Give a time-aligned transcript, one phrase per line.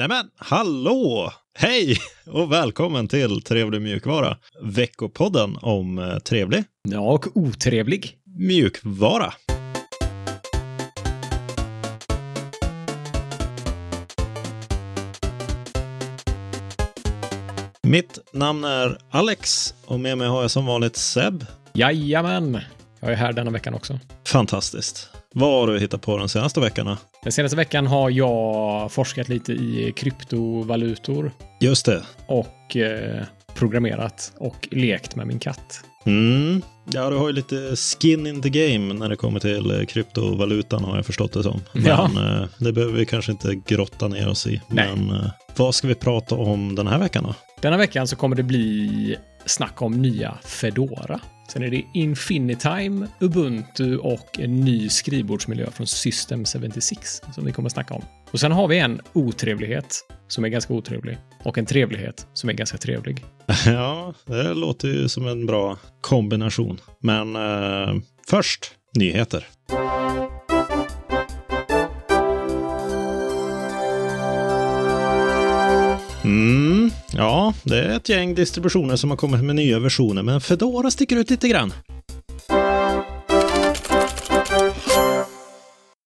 [0.00, 1.32] Nämen, hallå!
[1.54, 4.36] Hej och välkommen till Trevlig mjukvara.
[4.62, 8.16] Veckopodden om eh, trevlig Ja, och otrevlig.
[8.38, 9.32] mjukvara.
[17.82, 21.46] Mitt namn är Alex och med mig har jag som vanligt Seb.
[21.74, 22.60] Jajamän.
[23.00, 23.98] Jag är här denna veckan också.
[24.28, 25.10] Fantastiskt.
[25.34, 26.98] Vad har du hittat på de senaste veckorna?
[27.22, 32.02] Den senaste veckan har jag forskat lite i kryptovalutor Just det.
[32.26, 33.24] och eh,
[33.54, 35.80] programmerat och lekt med min katt.
[36.06, 36.62] Mm.
[36.92, 40.84] Ja, du har ju lite skin in the game när det kommer till eh, kryptovalutan
[40.84, 41.60] har jag förstått det som.
[41.72, 42.04] Men Ja.
[42.04, 44.60] eh, det behöver vi kanske inte grotta ner oss i.
[44.68, 44.88] Nej.
[44.96, 47.34] Men eh, vad ska vi prata om den här veckan då?
[47.60, 49.16] Denna veckan så kommer det bli
[49.46, 51.20] snack om nya Fedora.
[51.52, 57.68] Sen är det Infinitime, Ubuntu och en ny skrivbordsmiljö från System 76 som vi kommer
[57.68, 58.02] snacka om.
[58.30, 62.54] Och sen har vi en otrevlighet som är ganska otrevlig och en trevlighet som är
[62.54, 63.24] ganska trevlig.
[63.66, 66.80] Ja, det låter ju som en bra kombination.
[67.00, 69.46] Men eh, först nyheter.
[77.64, 81.30] Det är ett gäng distributioner som har kommit med nya versioner, men Fedora sticker ut
[81.30, 81.72] lite grann.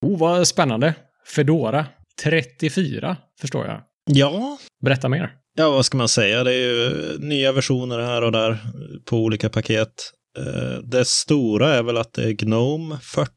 [0.06, 0.94] Oh, vad spännande.
[1.36, 1.86] Fedora
[2.22, 3.80] 34, förstår jag.
[4.10, 5.30] Ja, Berätta mer.
[5.56, 6.44] Ja, vad ska man säga?
[6.44, 8.58] Det är ju nya versioner här och där
[9.05, 9.92] på olika paket.
[10.38, 13.30] Eh, Det stora är väl att det är Gnome 40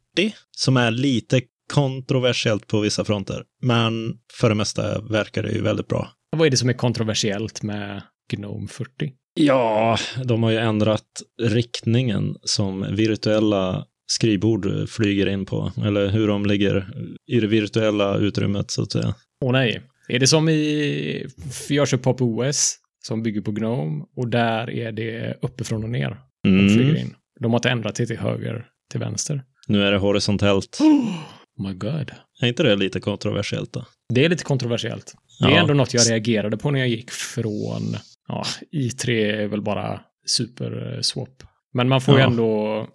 [0.51, 1.41] som är lite
[1.73, 3.43] kontroversiellt på vissa fronter.
[3.61, 6.09] Men för det mesta verkar det ju väldigt bra.
[6.29, 9.13] Vad är det som är kontroversiellt med Gnome 40?
[9.33, 11.03] Ja, de har ju ändrat
[11.41, 15.71] riktningen som virtuella skrivbord flyger in på.
[15.85, 16.87] Eller hur de ligger
[17.27, 19.15] i det virtuella utrymmet så att säga.
[19.45, 19.81] Åh nej.
[20.07, 21.27] Är det som i
[21.93, 26.69] upp Pop OS som bygger på Gnome och där är det uppifrån och ner de
[26.69, 26.97] flyger Mm.
[26.97, 27.15] in.
[27.39, 29.43] De har inte ändrat det till höger, till vänster.
[29.67, 30.79] Nu är det horisontellt.
[31.59, 32.11] Oh my god.
[32.41, 33.85] Är inte det lite kontroversiellt då?
[34.13, 35.13] Det är lite kontroversiellt.
[35.39, 35.57] Det är Ja.
[35.61, 37.95] ändå något jag reagerade på när jag gick från,
[38.27, 38.43] ja,
[38.73, 39.09] i3
[39.43, 41.43] är väl bara super-swap.
[41.73, 42.27] Men man får ju Ja.
[42.27, 42.87] ändå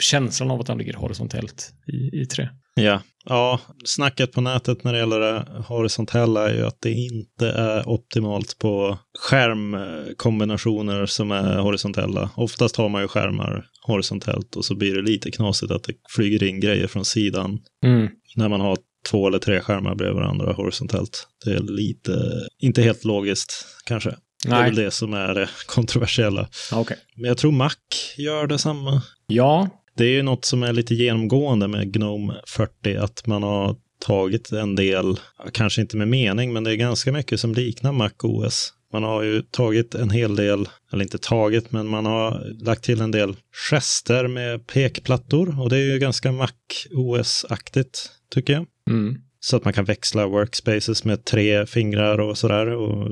[0.00, 2.48] känslan av att de ligger horisontellt i i3.
[2.76, 3.00] Ja.
[3.24, 7.88] ja, snacket på nätet när det gäller det horisontella är ju att det inte är
[7.88, 12.30] optimalt på skärmkombinationer som är horisontella.
[12.36, 16.44] Oftast har man ju skärmar horisontellt och så blir det lite knasigt att det flyger
[16.44, 18.08] in grejer från sidan Mm.
[18.36, 18.76] när man har
[19.10, 21.28] två eller tre skärmar bredvid varandra horisontellt.
[21.44, 24.10] Det är lite, inte helt logiskt kanske.
[24.44, 26.48] Det är Nej, väl det som är det kontroversiella.
[26.72, 26.96] Okej.
[27.16, 27.74] Men jag tror Mac
[28.16, 29.02] gör detsamma.
[29.26, 33.76] Ja, Det är ju något som är lite genomgående med Gnome 40, att man har
[34.00, 35.20] tagit en del,
[35.52, 38.72] kanske inte med mening, men det är ganska mycket som liknar Mac OS.
[38.92, 43.00] Man har ju tagit en hel del, eller inte tagit, men man har lagt till
[43.00, 43.36] en del
[43.70, 46.48] gester med pekplattor och det är ju ganska Mac
[46.90, 48.66] OS-aktigt, tycker jag.
[48.90, 49.16] Mm.
[49.40, 53.10] Så att man kan växla workspaces med tre fingrar och sådär och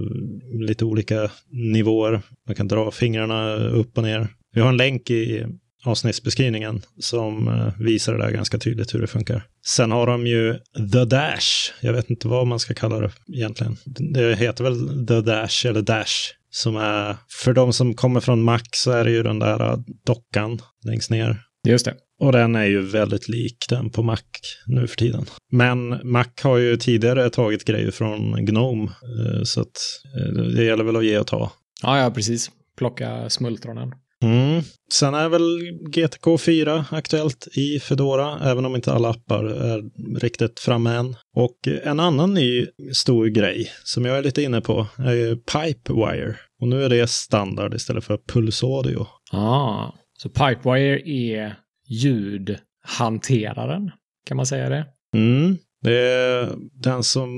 [0.68, 2.22] lite olika nivåer.
[2.46, 4.28] Man kan dra fingrarna upp och ner.
[4.54, 5.46] Vi har en länk i
[5.84, 9.46] avsnittsbeskrivningen som eh, visar det där ganska tydligt hur det funkar.
[9.66, 10.58] Sen har de ju
[10.92, 11.72] The Dash.
[11.80, 13.76] Jag vet inte vad man ska kalla det egentligen.
[13.84, 16.12] Det heter väl The Dash eller Dash.
[16.50, 20.58] Som är, för de som kommer från Mac så är det ju den där dockan
[20.84, 21.42] längst ner.
[21.68, 21.94] just det.
[22.22, 24.18] Och den är ju väldigt lik den på Mac
[24.66, 25.24] nu för tiden.
[25.52, 29.68] Men Mac har ju tidigare tagit grejer från Gnome, eh, så att
[30.16, 31.52] eh, det gäller väl att ge och ta.
[31.82, 32.50] Ja, ja, precis.
[32.78, 33.92] Plocka smultronen.
[34.22, 34.62] Mm.
[34.92, 35.60] Sen är väl
[35.90, 39.82] GTK 4 aktuellt i Fedora, även om inte alla appar är
[40.20, 41.16] riktigt framme än.
[41.36, 46.36] Och en annan ny stor grej som jag är lite inne på är ju Pipewire.
[46.60, 49.06] Och nu är det standard istället för pulsaudio.
[49.32, 51.56] Ah, så Pipewire är
[51.92, 53.91] ljudhanteraren.
[54.26, 54.86] Kan man säga det?
[55.16, 55.56] Mm.
[55.82, 57.28] Det är den som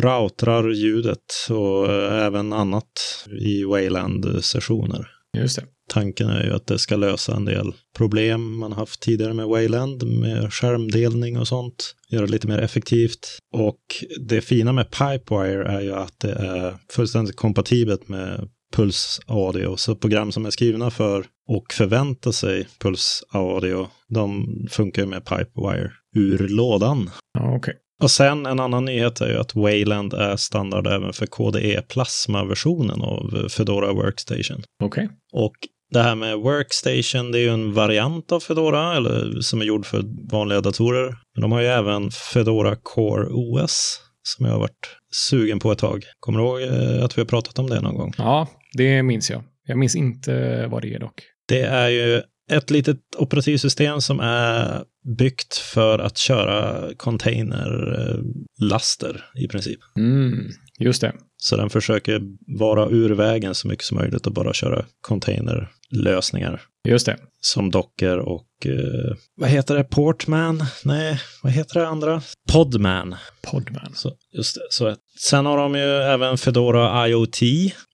[0.00, 2.92] routrar ljudet och eh, även annat
[3.40, 5.08] i Wayland-sessioner.
[5.36, 5.64] Just det.
[5.88, 10.02] Tanken är ju att det ska lösa en del problem man haft tidigare med Wayland,
[10.02, 11.94] med skärmdelning och sånt.
[12.08, 13.38] Göra det lite mer effektivt.
[13.52, 13.80] Och
[14.20, 19.76] det fina med Pipewire är ju att det är fullständigt kompatibelt med Puls Audio.
[19.76, 25.24] Så program som är skrivna för och förväntar sig Puls Audio, de funkar ju med
[25.24, 27.10] Pipewire ur lådan.
[27.38, 27.74] Ja, okej.
[28.02, 33.02] Och sen en annan nyhet är ju att Wayland är standard även för KDE Plasma-versionen
[33.02, 34.62] av Fedora Workstation.
[34.84, 35.08] Okej.
[35.32, 35.54] Och
[35.90, 39.86] det här med Workstation, det är ju en variant av Fedora, eller som är gjord
[39.86, 41.16] för vanliga datorer.
[41.34, 44.96] Men de har ju även Fedora Core OS, som jag har varit
[45.30, 46.04] sugen på ett tag.
[46.20, 48.12] Kommer du ihåg eh, att vi har pratat om det någon gång?
[48.18, 49.42] Ja, det minns jag.
[49.66, 51.22] Jag minns inte vad det är dock.
[51.48, 54.84] Det är ju ett litet operativsystem som är
[55.18, 59.78] byggt för att köra containerlaster i princip.
[59.96, 61.12] Mm, just det.
[61.42, 62.20] Så den försöker
[62.58, 66.62] vara ur vägen så mycket som möjligt och bara köra containerlösningar.
[66.88, 67.16] Just det.
[67.40, 69.84] Som Docker och eh, vad heter det?
[69.84, 70.64] Portman?
[70.84, 72.22] Nej, vad heter det andra?
[72.52, 73.16] Podman.
[73.42, 73.92] Podman.
[73.94, 74.60] Så, just det.
[74.70, 77.38] Så, sen har de ju även Fedora IoT.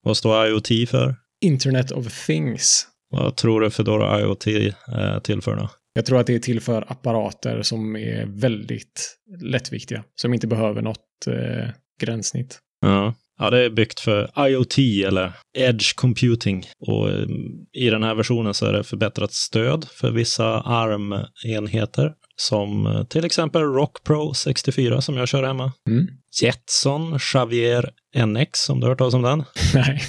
[0.02, 1.14] Vad står IoT för?
[1.40, 2.87] Internet of Things.
[3.10, 5.70] Vad tror du Fedora IoT är till för då?
[5.92, 10.04] Jag tror att det är till för apparater som är väldigt lättviktiga.
[10.14, 11.70] Som inte behöver något eh,
[12.00, 12.58] gränssnitt.
[12.81, 13.14] Ja.
[13.38, 16.64] Ja, det är byggt för IoT eller Edge Computing.
[16.78, 17.26] Och eh,
[17.72, 22.12] i den här versionen så är det förbättrat stöd för vissa ARM-enheter.
[22.36, 25.72] Som eh, till exempel Rock Pro 64 som jag kör hemma.
[25.88, 26.06] Mm.
[26.42, 27.90] Jetson Xavier
[28.26, 29.44] NX, om du har hört talas om den?
[29.74, 30.02] Nej.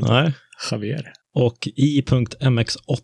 [0.00, 0.34] Nej.
[0.70, 1.12] Javier.
[1.34, 3.02] Och i.mx8.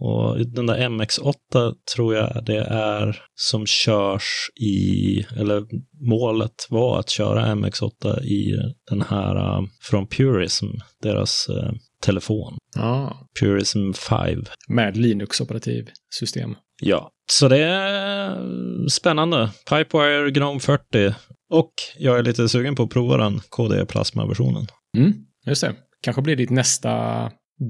[0.00, 5.64] Och den där MX8 tror jag det är som körs i, eller
[6.08, 8.56] målet var att köra MX8 i
[8.90, 10.66] den här uh, från Purism,
[11.02, 12.58] deras uh, telefon.
[12.76, 13.12] Ah.
[13.40, 14.44] Purism 5.
[14.68, 16.56] Med Linux-operativsystem.
[16.82, 18.38] Ja, så det är
[18.88, 19.50] spännande.
[19.68, 21.14] Pipewire Gnome 40.
[21.50, 24.66] Och jag är lite sugen på att prova den KD Plasma-versionen.
[24.96, 25.12] Mm,
[25.46, 25.74] just det.
[26.02, 26.92] Kanske blir ditt nästa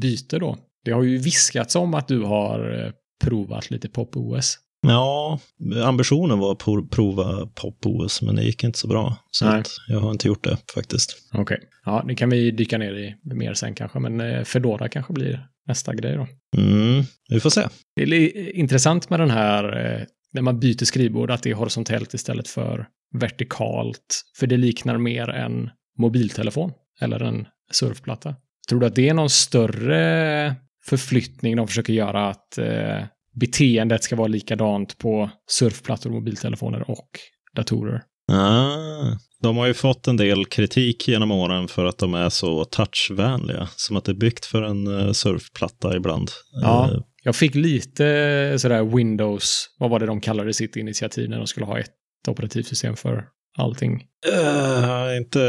[0.00, 0.58] byte då.
[0.84, 2.92] Det har ju viskats om att du har eh,
[3.24, 4.58] provat lite Pop-OS.
[4.86, 5.40] Ja,
[5.84, 9.16] ambitionen var att prova Pop-OS, men det gick inte så bra.
[9.30, 9.62] Så Nej.
[9.88, 11.16] jag har inte gjort det faktiskt.
[11.32, 11.42] Okej.
[11.42, 11.58] Okay.
[11.84, 15.46] Ja, det kan vi dyka ner i mer sen kanske, men eh, Fedora kanske blir
[15.66, 16.26] nästa grej då.
[16.62, 17.62] Mm, vi får se.
[17.96, 22.14] Det är intressant med den här, eh, när man byter skrivbord, att det är horisontellt
[22.14, 24.22] istället för vertikalt.
[24.38, 28.34] För det liknar mer en mobiltelefon eller en surfplatta.
[28.68, 30.54] Tror du att det är någon större
[30.84, 33.04] förflyttning de försöker göra att eh,
[33.34, 37.08] beteendet ska vara likadant på surfplattor, mobiltelefoner och
[37.54, 38.02] datorer?
[38.32, 42.64] Ah, de har ju fått en del kritik genom åren för att de är så
[42.64, 43.68] touchvänliga.
[43.76, 46.30] Som att det är byggt för en uh, surfplatta ibland.
[46.62, 51.38] Ja, uh, jag fick lite sådär Windows, vad var det de kallade sitt initiativ när
[51.38, 51.94] de skulle ha ett
[52.28, 53.24] operativsystem för
[53.56, 54.04] allting?
[54.32, 55.40] Uh, inte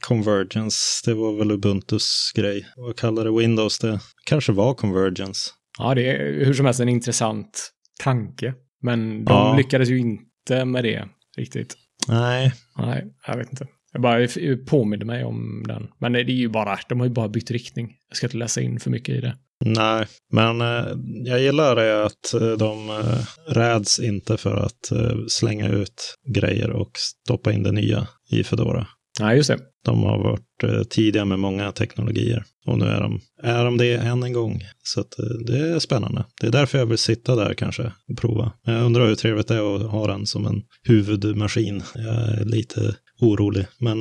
[0.00, 2.66] Convergence, det var väl Ubuntus grej.
[2.76, 4.00] Vad kallade Windows det?
[4.26, 5.50] Kanske var Convergence.
[5.78, 7.70] Ja, det är hur som helst en intressant
[8.00, 8.54] tanke.
[8.82, 9.56] Men de ja.
[9.56, 11.74] lyckades ju inte med det riktigt.
[12.08, 12.52] Nej.
[12.78, 13.66] Nej, jag vet inte.
[13.92, 14.28] Jag bara
[14.66, 15.88] påminner mig om den.
[15.98, 17.94] Men det är ju bara, de har ju bara bytt riktning.
[18.08, 19.36] Jag ska inte läsa in för mycket i det.
[19.64, 20.86] Nej, men eh,
[21.24, 24.92] jag gillar det att eh, de eh, räds inte för att
[25.28, 28.86] slänga ut grejer och stoppa in det nya i Fedora.
[29.20, 29.58] Nej, just det.
[29.84, 34.22] De har varit tidiga med många teknologier och nu är de, är de det än
[34.22, 34.62] en gång.
[34.82, 35.04] Så
[35.46, 36.24] det är spännande.
[36.40, 38.52] Det är därför jag vill sitta där kanske och prova.
[38.64, 41.82] Jag undrar hur trevligt det är att ha den som en huvudmaskin.
[41.94, 44.00] Jag är lite orolig, men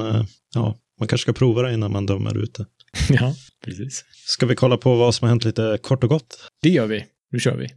[0.55, 2.65] ja, man kanske ska prova det innan man dömer ut det.
[3.19, 4.05] Ja, precis.
[4.25, 6.37] Ska vi kolla på vad som har hänt lite kort och gott?
[6.61, 7.05] Det gör vi.
[7.31, 7.67] Nu kör vi.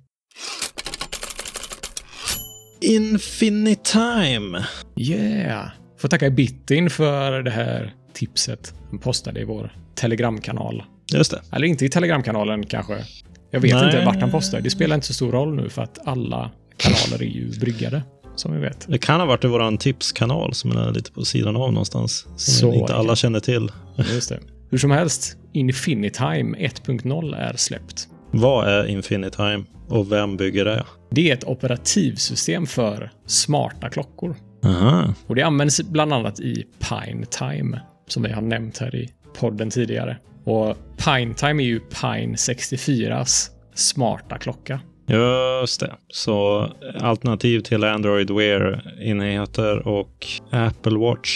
[2.80, 4.64] Infinitime.
[4.96, 5.68] Yeah.
[5.98, 8.74] Får tacka Bitin för det här tipset.
[8.90, 10.82] Han postade i vår telegramkanal.
[11.12, 11.42] Just det.
[11.52, 13.04] Eller inte i telegramkanalen kanske.
[13.50, 13.84] Jag vet Nej.
[13.84, 14.60] inte vart han postar.
[14.60, 18.02] Det spelar inte så stor roll nu för att alla kanaler är ju bryggade.
[18.36, 18.86] Som vi vet.
[18.88, 22.20] Det kan ha varit i vår tipskanal som är lite på sidan av någonstans.
[22.20, 23.72] Som så inte alla känner till.
[24.12, 24.40] Just det.
[24.70, 28.08] Hur som helst, Infinitime 1.0 är släppt.
[28.30, 30.84] Vad är Infinitime och vem bygger det?
[31.10, 34.36] Det är ett operativsystem för smarta klockor.
[34.64, 35.14] Aha.
[35.26, 39.70] Och det används bland annat i Pine Time, som vi har nämnt här i podden
[39.70, 40.16] tidigare.
[40.44, 44.80] Och Pine Time är ju Pine 64s smarta klocka.
[45.06, 45.94] Just det.
[46.08, 46.68] Så
[47.00, 51.30] alternativ till Android Wear-enheter och Apple Watch.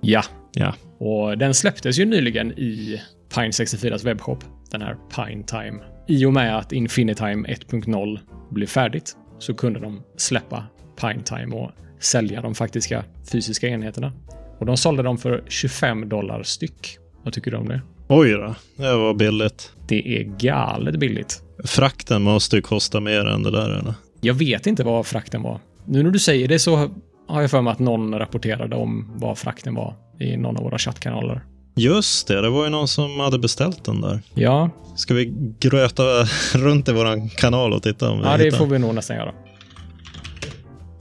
[0.00, 0.22] Ja.
[0.52, 0.74] Ja.
[1.04, 3.00] Och den släpptes ju nyligen i
[3.34, 4.38] Pine 64s webbshop,
[4.70, 5.78] den här Pine Time.
[6.08, 8.18] I och med att Infinitime 1.0
[8.50, 10.64] blev färdigt så kunde de släppa
[11.00, 11.70] Pine Time och
[12.00, 14.12] sälja de faktiska fysiska enheterna.
[14.58, 16.98] Och de sålde dem för 25 dollar styck.
[17.24, 17.80] Vad tycker du om det?
[18.08, 19.72] Oj då, det var billigt.
[19.88, 21.42] Det är galet billigt.
[21.64, 23.94] Frakten måste ju kosta mer än det där eller?
[24.20, 25.60] Jag vet inte vad frakten var.
[25.84, 26.90] Nu när du säger det så
[27.28, 30.78] har jag för mig att någon rapporterade om vad frakten var i någon av våra
[30.78, 31.44] chattkanaler.
[31.76, 34.20] Just det, det var ju någon som hade beställt den där.
[34.34, 34.70] Ja.
[34.96, 36.02] Ska vi gröta
[36.54, 38.58] runt i våran kanal och titta om vi Ja, det hittar?
[38.58, 39.32] får vi nog nästan göra.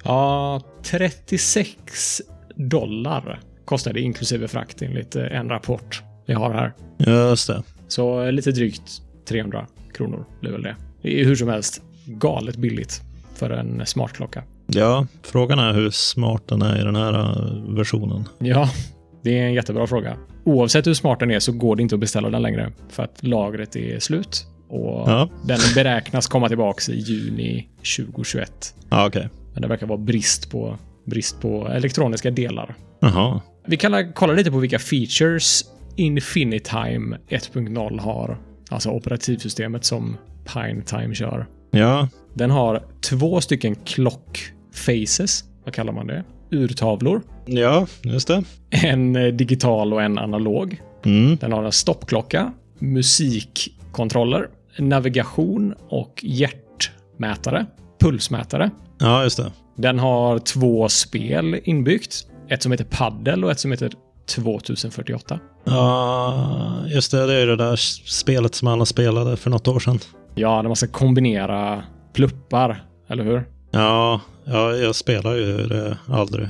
[0.04, 2.22] Ja, 36
[2.56, 6.74] dollar kostar det inklusive frakt enligt eh, en rapport vi har här.
[6.98, 7.64] Just det.
[7.88, 10.76] Så eh, lite drygt 300 kronor blir väl det.
[11.02, 13.02] Det är hur som helst galet billigt
[13.36, 14.44] för en smartklocka.
[14.68, 18.24] Ja, frågan är hur smart den är i den här eh, versionen.
[18.40, 18.70] Ja,
[19.24, 20.18] det är en jättebra fråga.
[20.44, 23.18] Oavsett hur smart den är så går det inte att beställa den längre för att
[23.24, 28.76] lagret är slut och Ja, den beräknas komma tillbaks i juni 2021.
[28.90, 29.30] ja okej.
[29.54, 32.76] Men det verkar vara brist på, brist på elektroniska delar.
[33.00, 33.42] Jaha.
[33.68, 35.64] Vi kan kolla lite på vilka features
[35.96, 38.38] Infinitime 1.0 har.
[38.70, 40.18] Alltså operativsystemet som
[40.54, 41.48] Pinetime kör.
[41.72, 44.40] Ja, Den har två stycken clock
[44.74, 45.44] faces.
[45.64, 46.24] Vad kallar man det?
[46.52, 47.22] Urtavlor.
[47.46, 48.44] ja, just det.
[48.70, 50.82] En eh, digital och en analog.
[51.06, 51.36] Mm.
[51.36, 57.66] Den har en stoppklocka, musikkontroller, navigation och hjärtmätare.
[58.00, 58.72] Pulsmätare.
[59.00, 59.52] Ja, just det.
[59.76, 62.28] Den har två spel inbyggt.
[62.50, 63.92] Ett som heter Paddle och ett som heter
[64.36, 65.40] 2048.
[65.64, 67.28] Ja, just det.
[67.28, 70.00] Det är det där spelet som alla spelade för något år sedan.
[70.36, 73.44] Ja, där man ska kombinera pluppar, eller hur?
[73.74, 76.48] Ja, ja jag spelar ju det aldrig.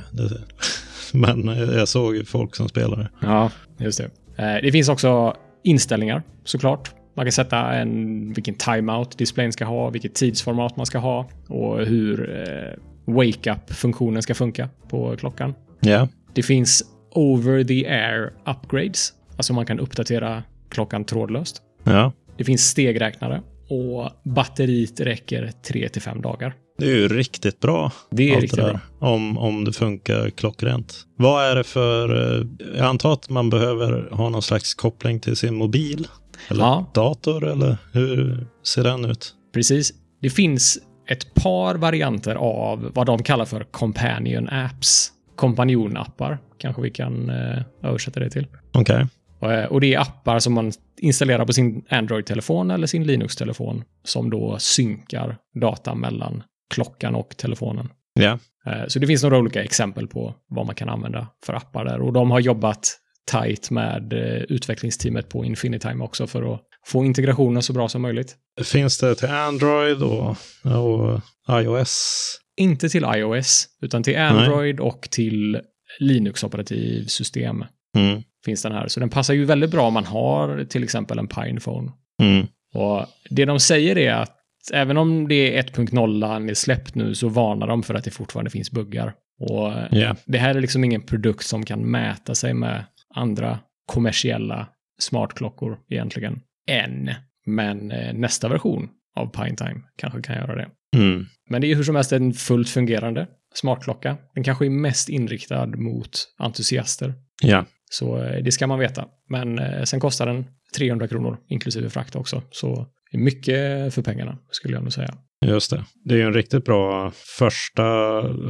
[1.12, 3.08] Men jag såg ju folk som spelade.
[3.20, 4.10] Ja, just det.
[4.44, 6.90] Eh, Det finns också inställningar såklart.
[7.16, 11.78] Man kan sätta en, vilken timeout displayen ska ha, vilket tidsformat man ska ha och
[11.86, 15.54] hur eh, wake-up-funktionen ska funka på klockan.
[15.80, 16.82] Ja, Det finns
[17.14, 21.62] over-the-air upgrades, alltså man kan uppdatera klockan trådlöst.
[21.84, 22.12] ja.
[22.38, 26.54] Det finns stegräknare och batteriet räcker 3 till 5 dagar.
[26.78, 27.92] Det är ju riktigt bra.
[28.10, 28.70] Det är riktigt där.
[28.98, 29.08] bra.
[29.10, 30.94] Om, om det funkar klockrent.
[31.16, 32.36] Vad är det för...
[32.40, 36.06] eh, Jag antar att man behöver ha någon slags koppling till sin mobil?
[36.48, 36.90] Eller Ja.
[36.94, 37.44] dator?
[37.48, 39.34] Eller hur ser den ut?
[39.54, 39.92] Precis.
[40.20, 40.78] Det finns
[41.08, 45.10] ett par varianter av vad de kallar för companion apps.
[45.36, 48.46] Kompanjonappar kanske vi kan eh, översätta det till.
[48.72, 49.06] Okej.
[49.40, 53.84] Och, eh, och det är appar som man installerar på sin Android-telefon eller sin Linux-telefon
[54.04, 56.42] som då synkar data mellan
[56.74, 57.88] klockan och telefonen.
[58.20, 58.38] Ja.
[58.66, 62.00] Eh, Så det finns några olika exempel på vad man kan använda för appar där.
[62.02, 67.62] Och de har jobbat tight med eh, utvecklingsteamet på Infinitime också för att få integrationen
[67.62, 68.36] så bra som möjligt.
[68.64, 72.20] Finns det till Android och, och iOS?
[72.56, 75.60] Inte till iOS, utan till Android och till
[76.00, 77.64] Linux-operativsystem
[77.96, 78.22] Mm.
[78.44, 78.88] finns den här.
[78.88, 81.92] Så den passar ju väldigt bra om man har till exempel en Pinephone.
[82.22, 82.46] Mm.
[82.74, 84.36] Och det de säger är att
[84.72, 88.50] även om det är 1.0 är släppt nu så varnar de för att det fortfarande
[88.50, 89.14] finns buggar.
[89.40, 90.16] Och Ja.
[90.26, 94.68] det här är liksom ingen produkt som kan mäta sig med andra kommersiella
[94.98, 96.40] smartklockor egentligen.
[96.68, 97.10] Än.
[97.46, 100.68] Men eh, nästa version av Pinetime kanske kan göra det.
[100.96, 101.24] Mm.
[101.50, 104.16] Men det är hur som helst en fullt fungerande smartklocka.
[104.34, 107.14] Den kanske är mest inriktad mot entusiaster.
[107.42, 107.64] Ja.
[107.90, 109.06] Så eh, det ska man veta.
[109.28, 112.42] Men eh, sen kostar den 300 kronor inklusive frakt också.
[112.50, 115.14] Så det är mycket för pengarna skulle jag nog säga.
[115.46, 115.84] Just det.
[116.04, 117.82] Det är ju en riktigt bra första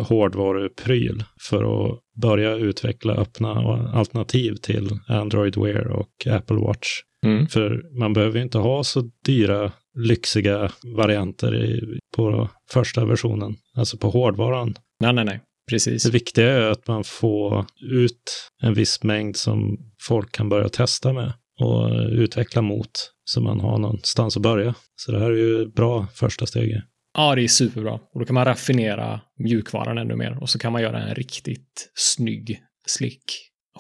[0.03, 3.51] hårdvarupryl för att börja utveckla öppna
[3.95, 6.89] alternativ till Android Wear och Apple Watch.
[7.27, 7.47] Mm.
[7.47, 9.73] För man behöver ju inte ha så dyra,
[10.09, 14.75] lyxiga varianter i, på första versionen, alltså på hårdvaran.
[15.01, 15.41] Nej, nej, nej.
[15.71, 16.03] Precis.
[16.03, 21.13] Det viktiga är att man får ut en viss mängd som folk kan börja testa
[21.13, 24.75] med och utveckla mot så man har någonstans att börja.
[24.97, 26.83] Så det här är ju ett bra första steg.
[27.17, 27.93] Ja, det är superbra.
[27.93, 30.43] Och då kan man raffinera mjukvaran ännu mer.
[30.43, 33.25] Och så kan man göra en riktigt snygg, slick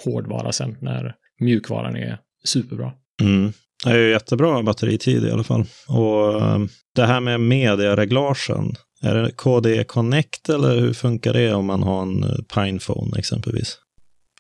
[0.05, 2.93] hårdvara sen när mjukvaran är superbra.
[3.21, 3.53] Mm.
[3.85, 5.65] Det är ju jättebra batteritid i alla fall.
[5.89, 6.59] Och eh,
[6.95, 12.03] det här med mediereglagen, är det KDE Connect eller hur funkar det om man har
[12.03, 13.79] en eh, Pinephone exempelvis?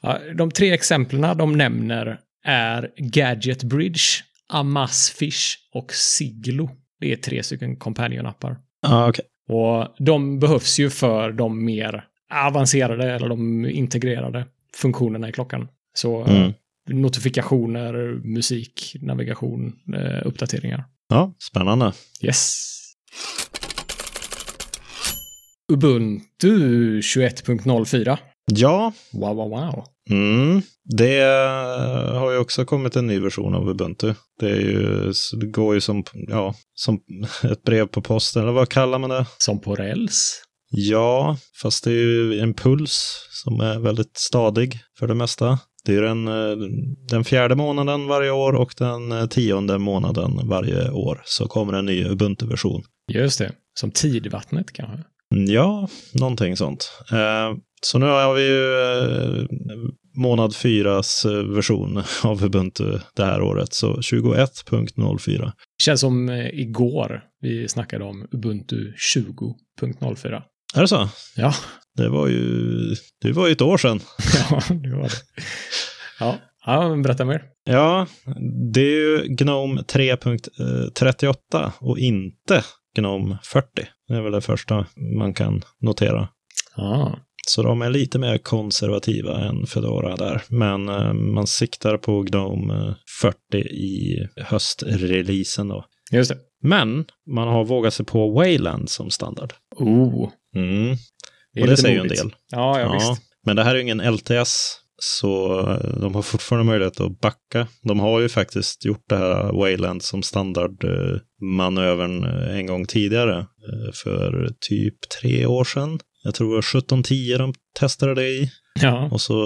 [0.03, 4.01] Ja, de tre exemplen de nämner är Gadget Bridge,
[4.53, 6.71] Amazfish och Siglo.
[7.01, 8.57] Det är tre stycken companion-appar.
[8.83, 9.25] Ja, okej.
[9.49, 12.05] Och de behövs ju för de mer
[12.47, 15.69] avancerade eller de integrerade funktionerna i klockan.
[15.95, 16.43] Så Mm.
[16.43, 16.53] eh,
[16.87, 17.93] notifikationer,
[18.25, 20.85] musik, navigation, eh, uppdateringar.
[21.09, 21.93] Ja, spännande.
[22.23, 22.71] Yes.
[25.73, 28.19] Ubuntu 21.04.
[28.53, 29.85] Ja, Wow, wow, wow.
[30.11, 30.63] Mm.
[30.99, 31.21] Det
[32.13, 34.15] har ju också kommit en ny version av Ubuntu.
[34.41, 37.01] Det, är ju, det går ju som, ja, som
[37.53, 39.27] ett brev på posten, eller vad kallar man det?
[39.39, 40.43] Som på räls.
[40.71, 45.59] Ja, fast det är ju en puls som är väldigt stadig för det mesta.
[45.85, 46.57] Det är den, eh,
[47.09, 51.87] den fjärde månaden varje år och den eh, tionde månaden varje år så kommer en
[51.87, 52.83] ny Ubuntu-version.
[53.13, 53.53] Just det.
[53.75, 55.05] Som tidvattnet kanske.
[55.37, 56.93] Ja, någonting sånt.
[57.12, 59.45] Eh, så nu har vi ju eh,
[60.17, 65.53] månad fyras eh, version av Ubuntu det här året, så 21.04.
[65.83, 70.43] Känns som igår vi snackade om Ubuntu 20.04.
[70.75, 71.09] Är det så?
[71.37, 71.55] Ja.
[71.97, 72.79] Det var ju,
[73.23, 74.00] det var ju ett år sedan.
[74.50, 75.11] ja, det var det.
[76.21, 76.37] Ja,
[76.67, 77.43] ja berätta mer.
[77.64, 78.07] Ja,
[78.73, 82.64] det är ju Gnome 3.38 och inte
[82.95, 83.69] Gnome 40.
[84.09, 84.87] Det är väl det första
[85.19, 86.29] man kan notera.
[86.77, 87.19] Ja.
[87.47, 90.43] Så de är lite mer konservativa än Fedora där.
[90.49, 95.85] Men eh, man siktar på Gnome 40 i höstreleasen då.
[96.13, 96.39] Just det.
[96.63, 99.53] Men man har vågat sig på Wayland som standard.
[99.77, 100.31] Oh.
[100.57, 100.97] Mm.
[101.53, 102.35] Det Och det säger ju en del.
[102.51, 103.23] Ja, ja, visst.
[103.47, 107.67] Men det här är ju ingen LTS, så eh, de har fortfarande möjlighet att backa.
[107.83, 113.93] De har ju faktiskt gjort det här Wayland som standardmanövern eh, en gång tidigare, eh,
[113.95, 116.01] för typ tre år sedan.
[116.25, 118.51] Jag tror det var 1710 de testade det i.
[118.81, 119.09] Ja.
[119.13, 119.37] Och så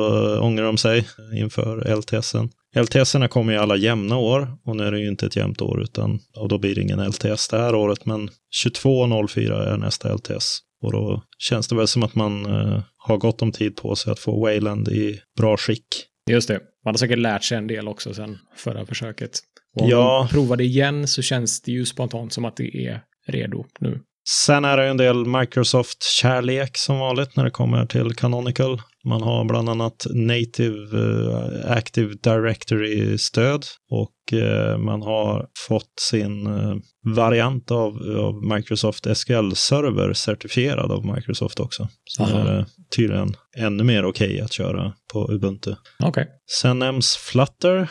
[0.41, 2.51] ångrar de sig inför LTSen.
[2.77, 5.83] LTSerna kommer ju alla jämna år och nu är det ju inte ett jämnt år
[5.83, 8.31] utan och då blir det ingen LTS det här året men
[8.65, 13.43] 22.04 är nästa LTS och då känns det väl som att man eh, har gott
[13.43, 15.87] om tid på sig att få Wayland i bra skick.
[16.31, 16.61] Just det.
[16.85, 19.31] Man har säkert lärt sig en del också sen förra försöket.
[19.77, 20.27] Och om Ja.
[20.31, 24.01] de provar det igen så känns det ju spontant som att det är redo nu.
[24.31, 28.83] Sen är det en del Microsoft-kärlek som vanligt när det kommer till Canonical.
[29.05, 36.75] Man har bland annat Native eh, Active Directory-stöd och eh, man har fått sin eh,
[37.17, 41.89] variant av, av Microsoft SQL-server certifierad av Microsoft också.
[42.05, 42.39] Så Aha.
[42.39, 42.67] det är
[42.97, 45.75] tydligen ännu mer okej att köra på Ubuntu.
[45.99, 46.29] Okej.
[46.61, 47.91] Sen nämns Flutter,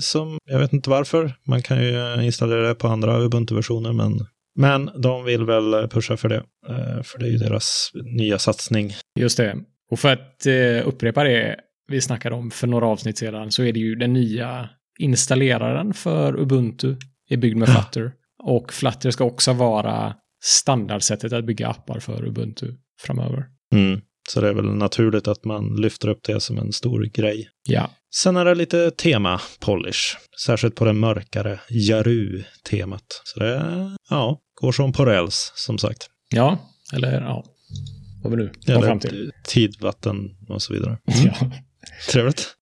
[0.00, 1.34] som jag vet inte varför.
[1.46, 4.26] Man kan ju installera det på andra Ubuntu-versioner, men,
[4.58, 6.42] men de vill väl pusha för det.
[6.68, 8.92] eh, För det är ju deras nya satsning.
[9.18, 9.56] Just det.
[9.90, 11.56] Och för att eh, upprepa det
[11.88, 14.68] vi snackade om för några avsnitt sedan så är det ju den nya
[14.98, 16.96] installeraren för Ubuntu
[17.28, 18.12] är byggd med Flutter.
[18.44, 22.66] Och Flutter ska också vara standardsättet att bygga appar för Ubuntu
[23.02, 23.44] framöver.
[23.74, 24.00] Mm.
[24.28, 27.48] Så det är väl naturligt att man lyfter upp det som en stor grej.
[27.68, 27.90] Ja.
[28.14, 33.22] Sen är det lite tema-polish, särskilt på det mörkare Jaru-temat.
[33.24, 33.62] Så det,
[34.10, 36.06] ja, går som på räls, som sagt.
[36.28, 36.58] Ja,
[36.92, 37.44] eller ja.
[38.22, 39.32] Vad vi nu kom Eller fram till.
[39.48, 40.16] tidvatten
[40.48, 40.98] och så vidare.
[41.24, 41.50] Ja.
[42.12, 42.54] Trevligt.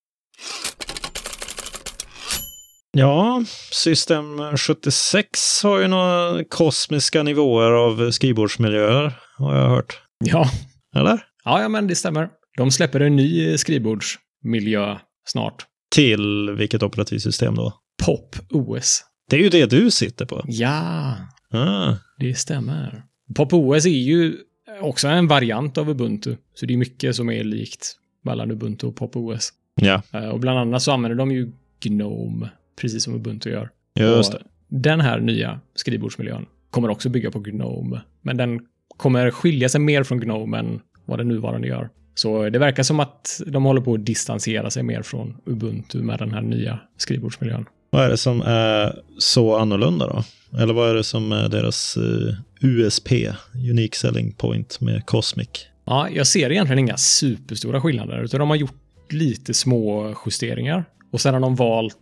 [2.91, 10.01] Ja, System 76 har ju några kosmiska nivåer av skrivbordsmiljöer, har jag hört.
[10.25, 10.49] ja.
[10.95, 11.23] Eller?
[11.43, 12.29] Ja, ja, men det stämmer.
[12.57, 15.65] De släpper en ny skrivbordsmiljö snart.
[15.95, 17.73] Till vilket operativsystem då?
[18.05, 19.01] Pop OS.
[19.29, 20.43] Det är ju det du sitter på.
[20.47, 21.15] Ja,
[21.51, 23.03] Ah, det stämmer.
[23.35, 24.37] Pop OS är ju
[24.81, 26.35] också en variant av Ubuntu.
[26.53, 29.49] Så det är mycket som är likt mellan Ubuntu och Pop OS.
[29.75, 32.49] ja, Eh, Och bland annat så använder de ju Gnome,
[32.81, 33.69] precis som Ubuntu gör.
[33.95, 34.39] just Och.
[34.67, 38.01] Den här nya skrivbordsmiljön kommer också bygga på Gnome.
[38.21, 38.59] Men den
[38.97, 41.89] kommer skilja sig mer från Gnome än vad den nuvarande gör.
[42.15, 46.19] Så det verkar som att de håller på att distansera sig mer från Ubuntu med
[46.19, 47.65] den här nya skrivbordsmiljön.
[47.93, 50.23] Vad är det som är så annorlunda då?
[50.57, 53.11] Eller vad är det som är deras eh, USP,
[53.71, 55.49] Unique Selling Point, med Cosmic?
[55.85, 58.75] Ja, jag ser egentligen inga superstora skillnader, utan de har gjort
[59.09, 60.85] lite små justeringar.
[61.11, 61.97] Och sen har de valt,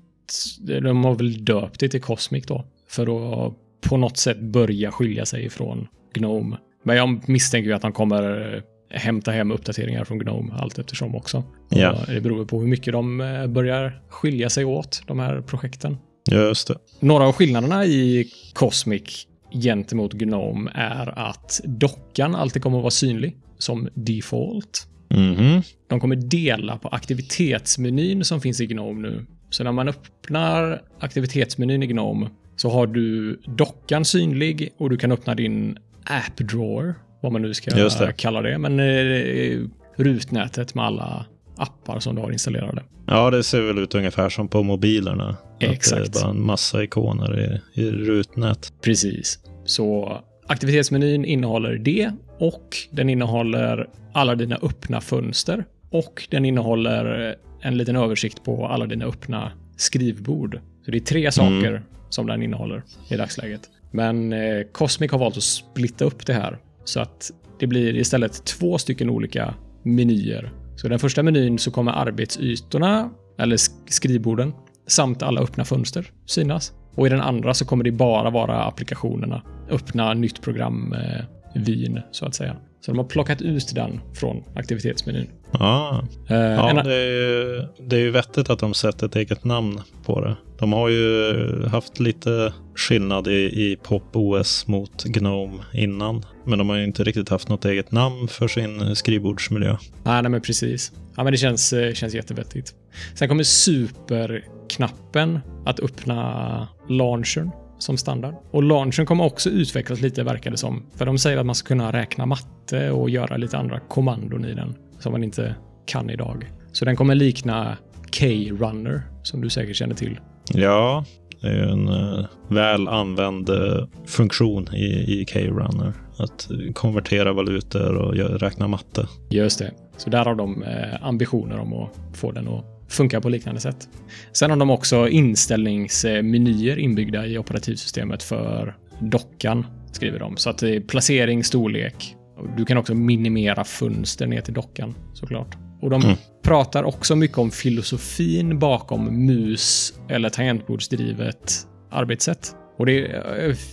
[0.59, 3.03] de har väl döpt det till Cosmic då, för
[3.47, 6.57] att på något sätt börja skilja sig ifrån Gnome.
[6.83, 11.15] Men jag misstänker ju att de kommer eh, hämta hem uppdateringar från Gnome allt eftersom
[11.15, 11.43] också.
[11.69, 11.91] Ja.
[11.91, 15.97] Och det beror på hur mycket de eh, börjar skilja sig åt, de här projekten.
[16.31, 16.75] Just det.
[16.99, 23.37] Några av skillnaderna i Cosmic gentemot Gnome är att dockan alltid kommer att vara synlig
[23.57, 24.87] som default.
[25.09, 25.61] Mhm.
[25.87, 29.25] De kommer dela på aktivitetsmenyn som finns i Gnome nu.
[29.49, 35.11] Så när man öppnar aktivitetsmenyn i Gnome så har du dockan synlig och du kan
[35.11, 38.13] öppna din app drawer, vad man nu ska det.
[38.17, 38.57] kalla det.
[38.57, 39.59] Men eh,
[39.95, 41.25] rutnätet med alla
[41.57, 42.83] appar som du har installerade.
[43.07, 45.29] Ja, det ser väl ut ungefär som på mobilerna.
[45.29, 46.13] Att Exakt.
[46.13, 48.73] det är bara en massa ikoner i, i rutnät.
[48.81, 49.39] Precis.
[49.65, 57.77] Så aktivitetsmenyn innehåller det och den innehåller alla dina öppna fönster och den innehåller en
[57.77, 60.59] liten översikt på alla dina öppna skrivbord.
[60.85, 63.61] Så det är tre saker som den innehåller i dagsläget.
[63.91, 68.45] Men eh, Cosmic har valt att splitta upp det här så att det blir istället
[68.45, 70.53] två stycken olika menyer.
[70.75, 73.57] Så i den första menyn så kommer arbetsytorna, eller
[73.91, 74.53] skrivborden,
[74.87, 76.73] samt alla öppna fönster synas.
[76.95, 79.41] Och i den andra så kommer det bara vara applikationerna.
[79.69, 82.55] Öppna nytt program, eh, vyn, så att säga.
[82.81, 85.27] Så de har plockat ut den från aktivitetsmenyn.
[85.51, 89.15] Ja, Eh, ja en- det, är ju, det är ju vettigt att de sätter ett
[89.15, 90.35] eget namn på det.
[90.59, 91.35] De har ju
[91.71, 93.31] haft lite skillnad i,
[93.71, 96.25] i Pop OS mot Gnome innan.
[96.45, 99.77] Men de har ju inte riktigt haft något eget namn för sin skrivbordsmiljö.
[100.03, 100.91] Nej, nej men precis.
[101.17, 102.73] Ja, men det känns, eh, känns jättevettigt.
[103.15, 108.35] Sen kommer superknappen att öppna launchern som standard.
[108.51, 110.83] Och launchern kommer också utvecklas lite, verkar det som.
[110.95, 114.53] För de säger att man ska kunna räkna matte och göra lite andra kommandon i
[114.53, 116.51] den som man inte kan idag.
[116.71, 117.77] Så den kommer likna
[118.19, 120.19] K-Runner, som du säkert känner till.
[120.53, 121.05] Ja,
[121.41, 125.93] det är ju en eh, väl använd eh, funktion i, i K-Runner.
[126.17, 129.07] Att konvertera valutor och räkna matte.
[129.29, 129.71] Just det.
[129.97, 133.89] Så där har de eh, ambitioner om att få den att funka på liknande sätt.
[134.31, 140.37] Sen har de också inställningsmenyer inbyggda i operativsystemet för dockan, skriver de.
[140.37, 142.15] Så att det är placering, storlek.
[142.57, 145.57] Du kan också minimera fönster ner till dockan, såklart.
[145.81, 146.15] Och de Mm.
[146.43, 152.55] pratar också mycket om filosofin bakom mus eller tangentbordsdrivet arbetssätt.
[152.79, 153.05] Och det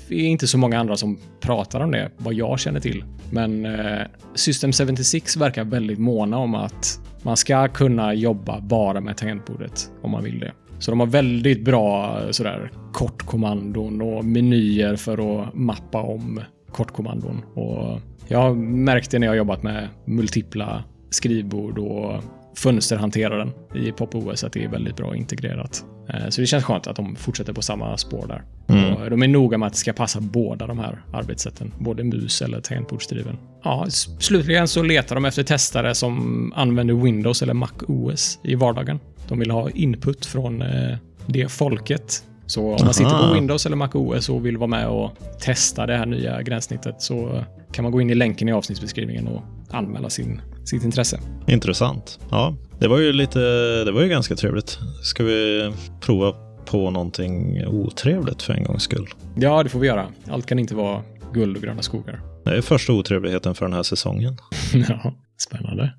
[0.09, 3.05] är inte så många andra som pratar om det, vad jag känner till.
[3.31, 4.01] Men eh,
[4.35, 10.11] System 76 verkar väldigt måna om att man ska kunna jobba bara med tangentbordet om
[10.11, 10.53] man vill det.
[10.79, 16.40] Så de har väldigt bra eh, sådär kortkommandon och menyer för att mappa om
[16.73, 17.42] kortkommandon.
[17.55, 22.23] Och jag har märkt det när jag har jobbat med multipla skrivbord och
[22.57, 25.85] fönsterhanteraren i PopOS att det är väldigt bra integrerat.
[26.09, 28.42] Eh, Så det känns skönt att de fortsätter på samma spår där.
[28.69, 29.11] Mm.
[29.11, 31.73] De är noga med att det ska passa båda de här arbetssätten.
[31.79, 33.38] Både mus eller tangentbordsdriven.
[33.64, 33.87] Ja,
[34.19, 39.01] slutligen så letar de efter testare som använder Windows eller Mac OS i vardagen.
[39.29, 42.23] De vill ha input från eh, det folket.
[42.47, 43.35] Så om man sitter på.
[43.35, 47.45] Windows eller Mac OS och vill vara med och testa det här nya gränssnittet så
[47.73, 51.20] kan man gå in i länken i avsnittsbeskrivningen och anmäla sin, sitt intresse.
[51.46, 52.18] Intressant.
[52.31, 53.38] Ja, det var ju lite,
[53.85, 54.79] det var ju ganska trevligt.
[55.02, 56.33] Ska vi prova
[56.64, 59.09] på någonting otrevligt för en gångs skull?
[59.37, 60.07] Ja, det får vi göra.
[60.29, 61.02] Allt kan inte vara
[61.33, 62.20] guld och gröna skogar.
[62.44, 64.37] Det är första otrevligheten för den här säsongen.
[64.88, 65.92] ja, spännande.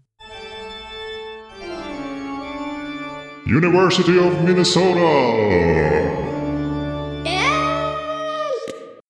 [3.45, 6.26] University of Minnesota.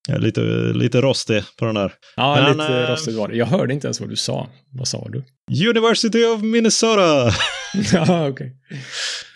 [0.07, 0.41] Är lite,
[0.73, 1.93] lite rostig på den där.
[2.15, 3.35] Ja, Men, lite eh, rostigt var det.
[3.35, 4.49] Jag hörde inte ens vad du sa.
[4.71, 5.23] Vad sa du?
[5.69, 7.31] University of Minnesota!
[7.93, 8.55] ja, okej.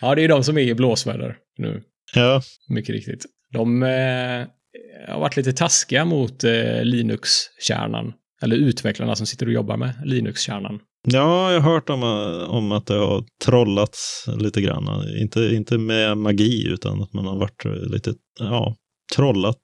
[0.00, 1.82] Ja, det är de som är i blåsväder nu.
[2.14, 3.26] ja, Mycket riktigt.
[3.52, 4.46] De eh,
[5.08, 8.12] har varit lite taskiga mot eh, Linux-kärnan.
[8.42, 10.80] Eller utvecklarna som sitter och jobbar med Linux-kärnan.
[11.08, 12.02] ja, jag har hört om,
[12.48, 14.88] om att det har trollats lite grann.
[15.20, 18.76] Inte, inte med magi, utan att man har varit lite, ja,
[19.16, 19.62] trollat.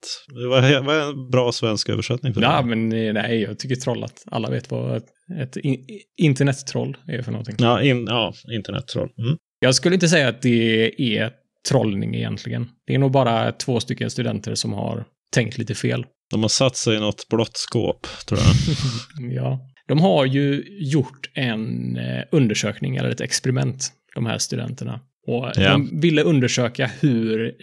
[0.51, 2.69] Vad är, vad är en bra svensk översättning för Ja, det?
[2.77, 4.23] men eh, nej, jag tycker trollat.
[4.27, 5.07] Alla vet vad ett,
[5.41, 5.87] ett in,
[6.21, 7.57] internettroll är för någonting.
[7.59, 9.09] Ja, in, ja internettroll.
[9.19, 9.37] Mm.
[9.61, 11.31] Jag skulle inte säga att det är
[11.69, 12.69] trollning egentligen.
[12.87, 16.07] Det är nog bara två stycken studenter som har tänkt lite fel.
[16.31, 19.35] De har satt sig i något blått skåp, tror jag.
[19.35, 19.61] Ja.
[19.89, 25.01] De har ju gjort en eh, undersökning, eller ett experiment, de här studenterna.
[25.27, 25.71] Och Ja.
[25.73, 27.57] de ville undersöka hur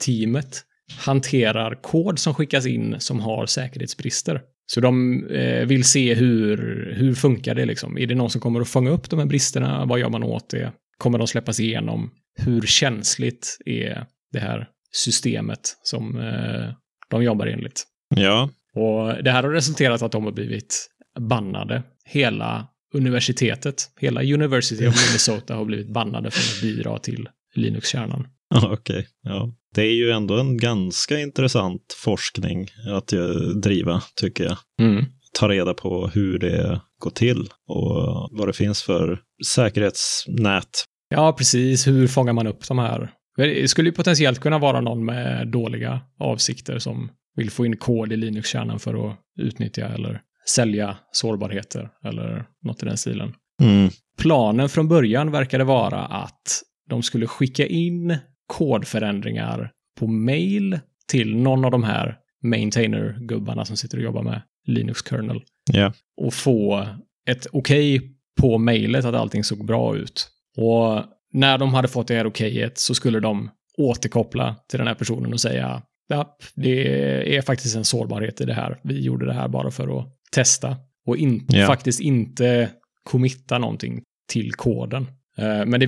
[0.00, 0.64] Linux-kernel-teamet
[0.98, 4.40] hanterar kod som skickas in som har säkerhetsbrister.
[4.66, 7.98] Så de eh, vill se hur, hur funkar det liksom?
[7.98, 9.84] Är det någon som kommer att fånga upp de här bristerna?
[9.84, 10.72] Vad gör man åt det?
[10.98, 12.10] Kommer de släppas igenom?
[12.38, 16.74] Hur känsligt är det här systemet som eh,
[17.10, 17.84] de jobbar enligt?
[18.16, 20.88] Ja, Och det här har resulterat att de har blivit
[21.20, 21.82] bannade.
[22.04, 28.28] Hela universitetet, hela University of Minnesota har blivit bannade från att bidra till Linux-kärnan.
[28.64, 29.52] Okej, ja.
[29.74, 33.28] Det är ju ändå en ganska intressant forskning att eh,
[33.62, 34.56] driva, tycker jag.
[34.80, 35.04] Mm.
[35.32, 40.84] Ta reda på hur det går till och vad det finns för säkerhetsnät.
[41.08, 41.86] Ja, precis.
[41.86, 43.10] Hur fångar man upp de här?
[43.36, 48.12] Det skulle ju potentiellt kunna vara någon med dåliga avsikter som vill få in kod
[48.12, 53.34] i Linux-kärnan för att utnyttja eller sälja sårbarheter eller något i den stilen.
[53.62, 53.90] Mm.
[54.18, 58.18] Planen från början verkade vara att de skulle skicka in
[58.50, 65.00] kodförändringar på mail till någon av de här maintainer-gubbarna som sitter och jobbar med Linux
[65.10, 65.40] kernel
[65.72, 66.86] Ja, och få
[67.28, 70.28] ett okej på mejlet att allting såg bra ut.
[70.56, 74.94] Och när de hade fått det här okejet så skulle de återkoppla till den här
[74.94, 78.80] personen och säga ja, det är faktiskt en sårbarhet i det här.
[78.84, 81.66] Vi gjorde det här bara för att testa och in, Ja.
[81.66, 82.70] faktiskt inte
[83.02, 85.06] committa någonting till koden.
[85.38, 85.86] Eh, Men det,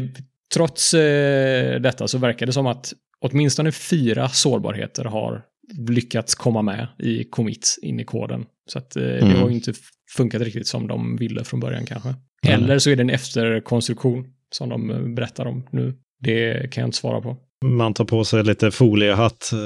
[0.54, 5.42] trots eh, detta så verkar det som att åtminstone fyra sårbarheter har
[5.88, 8.44] lyckats komma med i commits in i koden.
[8.66, 9.36] Så att eh, det Mm.
[9.40, 9.72] har ju inte
[10.16, 12.08] funkat riktigt som de ville från början kanske.
[12.46, 12.64] Mm.
[12.64, 15.94] Eller så är det en efterkonstruktion som de eh, berättar om nu.
[16.20, 17.36] Det kan jag inte svara på.
[17.64, 19.50] Man tar på sig lite foliehatt.
[19.52, 19.58] eh,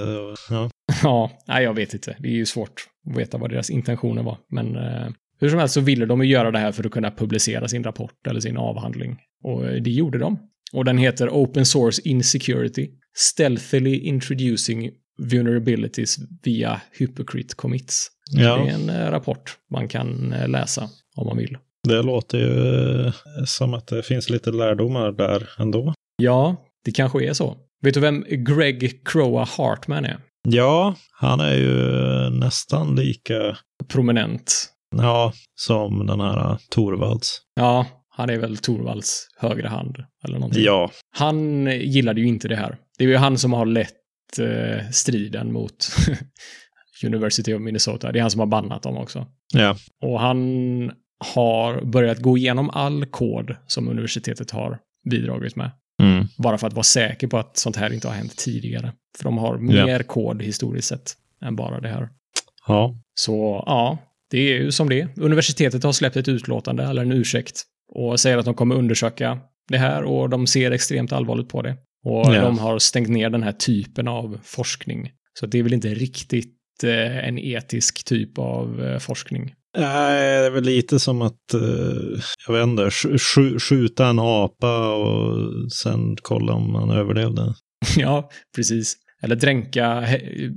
[0.50, 0.70] Ja.
[1.02, 2.16] Ja, nej, jag vet inte.
[2.18, 2.72] Det är ju svårt
[3.10, 4.38] att veta vad deras intentioner var.
[4.50, 5.06] Men eh,
[5.40, 7.84] hur som helst så ville de ju göra det här för att kunna publicera sin
[7.84, 9.16] rapport eller sin avhandling.
[9.44, 10.38] Och eh, det gjorde de.
[10.76, 12.90] Och den heter Open Source Insecurity.
[13.16, 18.08] Stealthily Introducing Vulnerabilities via Hypocrite Commits.
[18.30, 21.56] ja, Det är en eh, rapport man kan eh, läsa om man vill.
[21.88, 23.12] det låter ju eh,
[23.44, 25.94] som att det finns lite lärdomar där ändå.
[26.22, 27.56] Ja, det kanske är så.
[27.82, 30.18] Vet du vem Greg Croa Hartman är?
[30.48, 31.70] Ja, han är ju
[32.30, 33.56] nästan lika,
[33.88, 34.68] Prominent.
[34.96, 37.40] ja, som den här Torvalds.
[37.54, 37.86] Ja,
[38.16, 40.64] han är väl Torvalds högra hand eller någonting.
[40.64, 42.76] Ja, Han gillade ju inte det här.
[42.98, 45.86] Det är ju han som har lett eh, striden mot
[47.04, 48.12] University of Minnesota.
[48.12, 49.26] Det är han som har bannat dem också.
[49.52, 50.92] ja, Och han
[51.34, 54.78] har börjat gå igenom all kod som universitetet har
[55.10, 55.70] bidragit med.
[56.02, 56.26] mm.
[56.38, 58.92] Bara för att vara säker på att sånt här inte har hänt tidigare.
[59.18, 59.86] För de har Ja.
[59.86, 62.08] mer kod historiskt sett än bara det här.
[62.66, 63.98] ja, Så ja,
[64.30, 65.08] det är ju som det.
[65.16, 67.62] Universitetet har släppt ett utlåtande eller en ursäkt
[67.94, 71.76] och säger att de kommer undersöka det här och de ser extremt allvarligt på det.
[72.04, 72.40] Och Ja.
[72.42, 75.10] de har stängt ner den här typen av forskning.
[75.40, 79.52] Så det är väl inte riktigt eh, en etisk typ av eh, forskning.
[79.78, 84.18] Nej, det är väl lite som att, eh, jag vet inte, sk- sk- skjuta en
[84.18, 87.54] apa och sen kolla om man överlevde.
[87.96, 88.96] ja, precis.
[89.22, 90.50] Eller dränka, hä-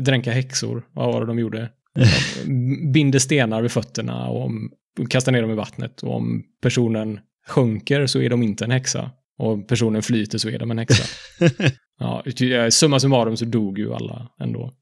[0.00, 0.84] dränka häxor.
[0.92, 1.68] Vad var det de gjorde?
[2.94, 4.50] Binder stenar vid fötterna och
[4.98, 6.02] om, kastar ner dem i vattnet.
[6.02, 9.10] Och om personen sjunker så är de inte en häxa.
[9.38, 11.04] Och om personen flyter så är de en häxa.
[11.98, 14.72] Ja, ty- summa summarum så dog ju alla ändå.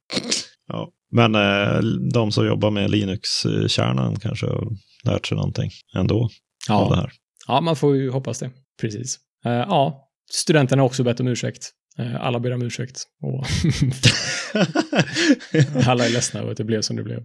[0.67, 0.89] ja.
[1.13, 1.79] Men eh,
[2.13, 4.69] de som jobbar med Linux-kärnan kanske har
[5.05, 6.17] lärt sig någonting ändå
[6.71, 7.11] av det Ja, här.
[7.47, 8.51] ja man får ju hoppas det.
[8.81, 9.19] Precis.
[9.45, 11.71] Eh, ja, studenterna har också bett om ursäkt.
[11.99, 13.05] Eh, alla ber om ursäkt.
[13.23, 13.45] Och
[15.87, 17.25] alla är ledsna över att det blev som det blev.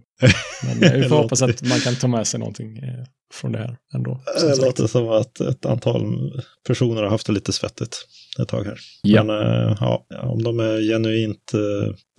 [0.64, 3.58] Men eh, vi får hoppas att man kan ta med sig någonting eh, från det
[3.58, 4.20] här ändå.
[4.34, 4.62] Det sagt.
[4.62, 6.02] låter som att ett antal
[6.66, 7.96] personer har haft det lite svettigt
[8.40, 8.78] ett tag här.
[9.02, 9.24] Ja.
[9.24, 9.36] Men
[9.80, 11.52] ja, om de är genuint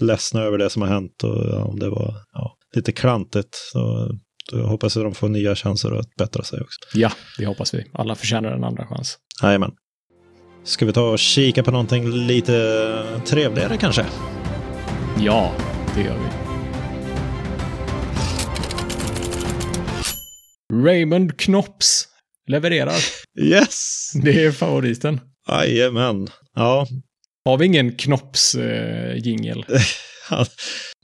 [0.02, 4.12] ledsna över det som har hänt och om det var ja, lite klantigt så
[4.52, 6.80] då hoppas jag att de får nya chanser att bättra sig också.
[6.94, 7.86] Ja, det hoppas vi.
[7.94, 9.18] Alla förtjänar en andra chans.
[9.44, 9.72] Jajamän.
[10.68, 14.06] Ska vi ta och kika på någonting lite trevligare kanske?
[15.20, 15.54] Ja,
[15.96, 16.30] det gör vi.
[20.86, 22.08] Raymond Knops
[22.48, 22.96] levererar.
[23.40, 24.12] Yes!
[24.24, 25.20] Det är favoriten.
[25.50, 26.28] Jajamän.
[26.56, 26.88] Ja,
[27.46, 29.66] Har vi ingen Knops-jingel?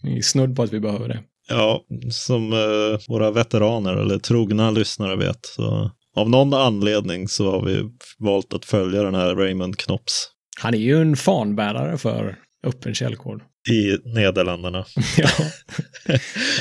[0.04, 1.20] Det är snudd på att vi behöver det.
[1.50, 7.66] ja som eh, våra veteraner eller trogna lyssnare vet så av någon anledning så har
[7.66, 10.28] vi valt att följa den här Raymond Knops
[10.60, 12.36] Han är ju en fanbärare för
[12.68, 13.42] öppen källkod.
[13.70, 14.86] i Nederländerna.
[15.18, 15.30] ja.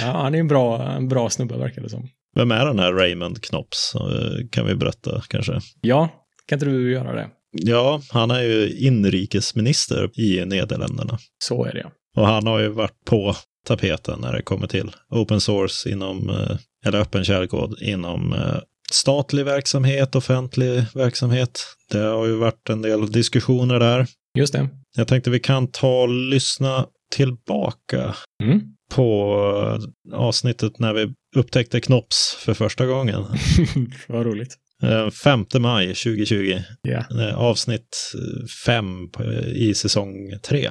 [0.01, 2.09] ja, han är en bra, en bra snubbe verkar det som.
[2.35, 3.95] Vem är den här Raymond Knops?
[3.95, 5.61] Eh, Kan vi berätta kanske?
[5.81, 6.09] Ja,
[6.47, 7.29] kan inte du göra det?
[7.53, 11.19] Ja, han är ju inrikesminister i Nederländerna.
[11.39, 11.87] Så är det.
[12.17, 13.35] Och han har ju varit på
[13.67, 18.57] tapeten när det kommer till open source inom, eh, eller öppen källkod inom eh,
[18.93, 21.61] statlig verksamhet, offentlig verksamhet.
[21.91, 24.07] Det har ju varit en del diskussioner där.
[24.39, 24.69] Just det.
[24.97, 28.61] Jag tänkte vi kan ta och lyssna tillbaka Mm.
[28.95, 29.35] på
[30.13, 33.25] eh, avsnittet när vi upptäckte Knops för första gången.
[34.09, 34.57] Vad roligt.
[34.83, 36.59] Eh, 5 maj 2020.
[36.83, 37.05] Ja.
[37.21, 38.13] Eh, Avsnitt
[38.67, 38.87] 5
[39.55, 40.71] i säsong 3.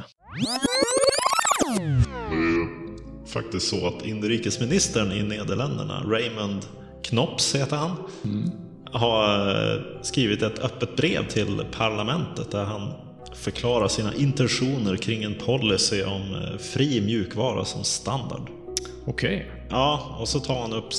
[3.34, 6.66] Faktiskt så att inrikesministern i Nederländerna, Raymond
[7.04, 7.92] Knops heter han,
[8.92, 12.92] har eh, skrivit ett öppet brev till parlamentet där han
[13.34, 18.50] förklarar sina intentioner kring en policy om eh, fri mjukvara som standard.
[19.06, 19.52] Okej.
[19.70, 20.90] Ja, och så tar han upp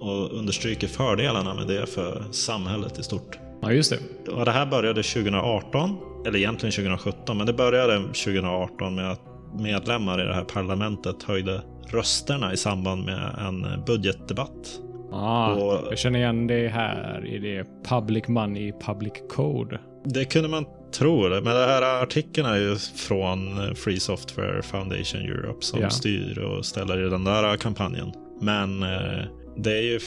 [0.00, 3.38] och understryker fördelarna med det för samhället i stort.
[3.62, 4.32] Ja, just det.
[4.32, 5.96] Och det här började 2018,
[6.26, 9.20] eller egentligen 2017, men det började 2018 med att
[9.58, 14.80] medlemmar i det här parlamentet höjde rösterna i samband med en budgetdebatt.
[15.12, 19.78] Ah, Och- jag känner igen det här i det Public Money, Public Code.
[20.04, 20.64] Det kunde man
[20.98, 25.90] tro, men den här artikeln är ju från Free Software Foundation Europe som Ja.
[25.90, 28.12] styr och ställer i den där kampanjen.
[28.40, 29.24] Men eh,
[29.56, 30.00] det är ju,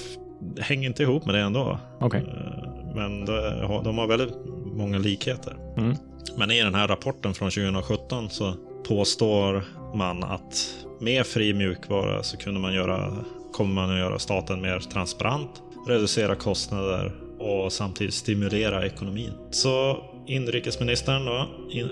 [0.56, 1.80] det hänger inte ihop med det ändå.
[2.00, 2.24] Okej.
[2.28, 3.32] Eh, Men de
[3.68, 4.34] har, de har väldigt
[4.76, 5.54] många likheter.
[5.78, 5.96] Mm.
[6.38, 8.54] Men i den här rapporten från 2017 så
[8.88, 9.64] påstår
[9.96, 13.14] man att med fri mjukvara så kunde man göra,
[13.56, 15.50] kommer man att göra staten mer transparent,
[15.88, 19.32] reducera kostnader och samtidigt stimulera ekonomin.
[19.52, 21.48] Så inrikesministern då,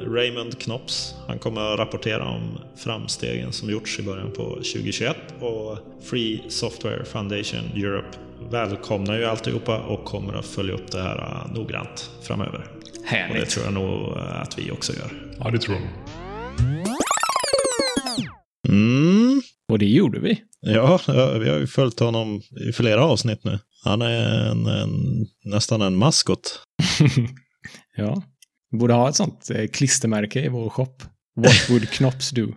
[0.07, 5.77] Raymond Knops, han kommer att rapportera om framstegen som gjorts i början på 2021 och
[6.09, 8.17] Free Software Foundation Europe
[8.51, 12.67] välkomnar ju alltihopa och kommer att följa upp det här äh, noggrant framöver.
[13.05, 13.35] Härligt.
[13.35, 15.35] Och det tror jag nog att vi också gör.
[15.39, 15.83] Ja, det tror jag.
[18.69, 19.41] Mm.
[19.69, 20.43] Och det gjorde vi.
[20.65, 20.99] Ja,
[21.39, 23.59] vi har ju följt honom i flera avsnitt nu.
[23.83, 24.89] Han är en, en,
[25.45, 26.59] nästan en maskot.
[27.97, 28.23] ja.
[28.71, 30.95] Vi borde ha ett sånt eh, klistermärke i vår shop.
[31.35, 32.47] What would Knops do?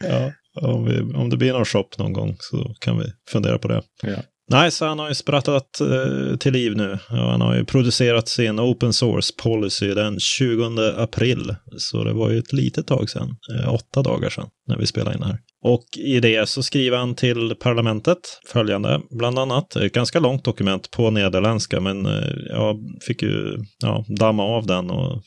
[0.00, 3.68] ja, om, vi, om det blir någon shop någon gång så kan vi fundera på
[3.68, 3.82] det.
[4.02, 4.22] Ja.
[4.50, 6.98] Nej, så han har ju sprattat eh, till liv nu.
[7.10, 11.54] Ja, han har ju producerat sin open source policy den 20 april.
[11.76, 15.16] Så det var ju ett litet tag sedan, eh, åtta dagar sedan, när vi spelade
[15.16, 15.38] in här.
[15.62, 20.90] Och i det så skriver han till parlamentet följande, bland annat, ett ganska långt dokument
[20.90, 25.22] på nederländska, men eh, jag fick ju ja, damma av den och...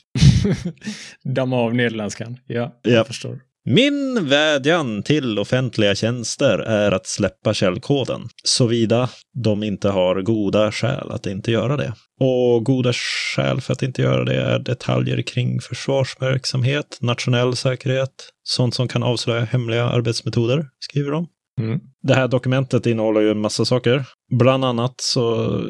[1.35, 3.03] damma av nederländskan, ja, jag ja.
[3.03, 3.39] förstår.
[3.65, 9.10] Min vädjan till offentliga tjänster är att släppa källkoden, såvida
[9.43, 11.93] de inte har goda skäl att inte göra det.
[12.19, 18.76] Och goda skäl för att inte göra det är detaljer kring försvarsverksamhet, nationell säkerhet, sånt
[18.76, 21.28] som kan avslöja hemliga arbetsmetoder, skriver de.
[21.59, 21.79] Mm.
[22.03, 24.05] Det här dokumentet innehåller ju en massa saker.
[24.39, 25.61] Bland annat så eh,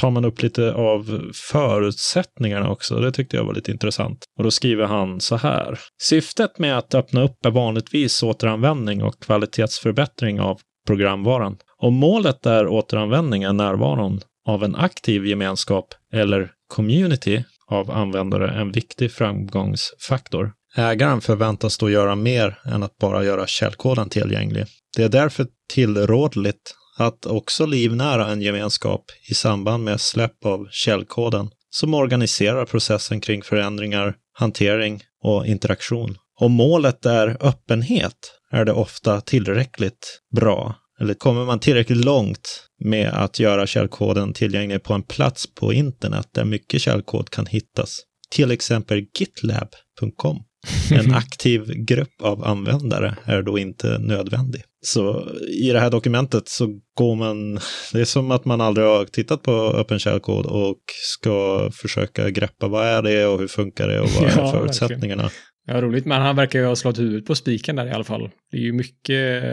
[0.00, 1.20] tar man upp lite av
[1.52, 3.00] förutsättningarna också.
[3.00, 4.24] Det tyckte jag var lite intressant.
[4.38, 5.78] Och då skriver han så här.
[6.02, 11.56] Syftet med att öppna upp är vanligtvis återanvändning och kvalitetsförbättring av programvaran.
[11.76, 18.72] Om målet är återanvändning är närvaron av en aktiv gemenskap eller community av användare en
[18.72, 20.52] viktig framgångsfaktor.
[20.76, 24.66] Ägaren förväntas då göra mer än att bara göra källkoden tillgänglig.
[24.96, 31.50] Det är därför tillrådligt att också livnära en gemenskap i samband med släpp av källkoden
[31.70, 36.16] som organiserar processen kring förändringar, hantering och interaktion.
[36.40, 40.74] Om målet är öppenhet är det ofta tillräckligt bra.
[41.00, 46.28] Eller kommer man tillräckligt långt med att göra källkoden tillgänglig på en plats på internet
[46.34, 48.00] där mycket källkod kan hittas?
[48.30, 50.44] Till exempel gitlab.com.
[50.90, 54.62] En aktiv grupp av användare är då inte nödvändig.
[54.84, 55.28] Så
[55.62, 57.54] i det här dokumentet så går man,
[57.92, 60.78] det är som att man aldrig har tittat på öppen källkod och
[61.18, 65.22] ska försöka greppa vad är det och hur funkar det och vad är ja, förutsättningarna.
[65.22, 65.42] Verkligen.
[65.66, 68.30] Ja, roligt, men han verkar ju ha slått huvudet på spiken där i alla fall.
[68.50, 69.44] Det är ju mycket,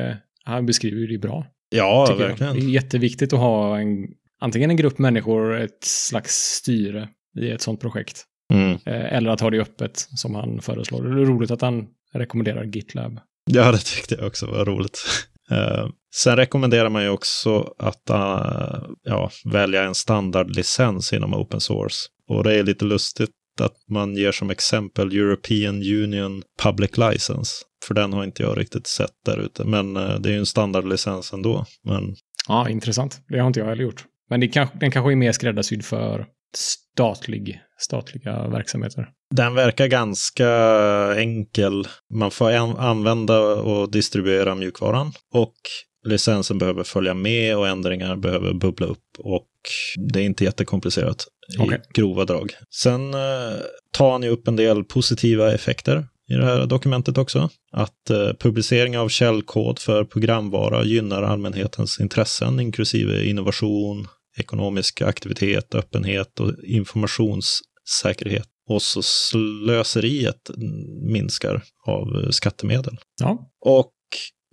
[0.44, 1.46] han beskriver det bra.
[1.70, 2.54] Ja, verkligen.
[2.54, 2.64] Jag.
[2.64, 3.88] Det är jätteviktigt att ha en,
[4.42, 8.26] antingen en grupp människor, ett slags styre i ett sånt projekt.
[8.54, 8.80] Mm.
[8.86, 11.04] Eller att ha det öppet som han föreslår.
[11.04, 13.20] Det är roligt att han rekommenderar GitLab.
[13.52, 15.00] Ja, det tyckte jag också var roligt.
[15.52, 21.96] Uh, sen rekommenderar man ju också att uh, ja, välja en standardlicens inom open source.
[22.28, 23.30] Och det är lite lustigt
[23.62, 27.52] att man ger som exempel European Union Public License.
[27.88, 29.64] För den har inte jag riktigt sett där ute.
[29.66, 31.66] Men det är ju en standardlicens ändå.
[31.84, 32.16] Men...
[32.48, 33.22] Ja, intressant.
[33.28, 34.06] Det har inte jag heller gjort.
[34.30, 39.10] Men det kanske, den kanske är mer skräddarsydd för statlig, statliga verksamheter.
[39.36, 40.50] Den verkar ganska
[41.18, 41.88] enkel.
[42.14, 45.56] Man får använda och distribuera mjukvaran och
[46.08, 49.48] licensen behöver följa med och ändringar behöver bubbla upp och
[50.12, 51.80] det är inte jättekomplicerat i okay.
[51.94, 52.54] grova drag.
[52.70, 53.60] Sen eh,
[53.92, 57.50] tar han ju upp en del positiva effekter i det här dokumentet också.
[57.72, 66.40] Att eh, publicering av källkod för programvara gynnar allmänhetens intressen, inklusive innovation, ekonomisk aktivitet, öppenhet
[66.40, 66.54] och
[67.90, 68.48] informationssäkerhet.
[68.70, 70.50] Och så slöseriet
[71.12, 72.98] minskar av skattemedel.
[73.22, 73.52] Ja.
[73.66, 73.92] Och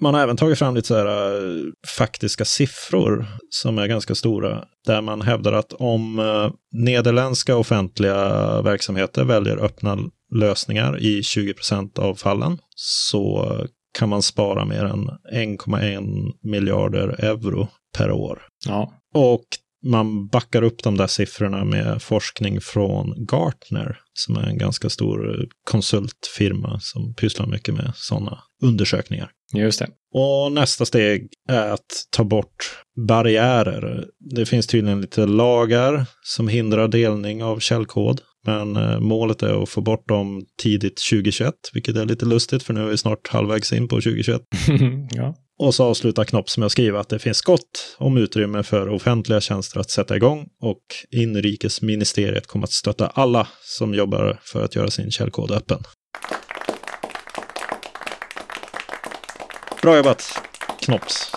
[0.03, 4.65] man har även tagit fram lite så här uh, faktiska siffror som är ganska stora.
[4.87, 9.99] Där man hävdar att om uh, nederländska offentliga verksamheter väljer öppna
[10.35, 13.57] lösningar i 20 procent av fallen så
[13.99, 18.43] kan man spara mer än 1,1 miljarder euro per år.
[18.67, 18.93] Ja.
[19.15, 19.45] Och
[19.85, 25.47] man backar upp de där siffrorna med forskning från Gartner, som är en ganska stor
[25.71, 29.31] konsultfirma som pysslar mycket med sådana undersökningar.
[29.55, 29.89] Just det.
[30.15, 34.07] Och nästa steg är att ta bort barriärer.
[34.35, 38.21] Det finns tydligen lite lagar som hindrar delning av källkod.
[38.47, 42.75] Men eh, målet är att få bort dem tidigt 2021, vilket är lite lustigt för
[42.75, 44.43] nu är vi snart halvvägs in på 2021.
[45.11, 45.35] ja.
[45.59, 49.41] Och så avslutar Knopp med att skriva att det finns gott om utrymme för offentliga
[49.41, 54.91] tjänster att sätta igång och inrikesministeriet kommer att stötta alla som jobbar för att göra
[54.91, 55.79] sin källkod öppen.
[59.83, 60.23] Bra jobbat,
[60.81, 61.33] Knops.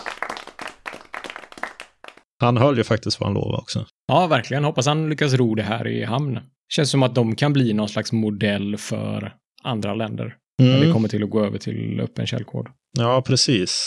[2.39, 3.86] Han höll ju faktiskt vad han lovade också.
[4.07, 4.63] Ja, verkligen.
[4.63, 6.39] Hoppas han lyckas ro det här i hamn.
[6.70, 10.36] Känns som att de kan bli någon slags modell för andra länder.
[10.61, 10.72] Mm.
[10.72, 12.67] När det kommer till att gå över till öppen källkod.
[12.98, 13.82] Ja, precis.